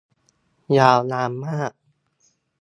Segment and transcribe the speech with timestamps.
[0.77, 1.71] ยาวนานมาก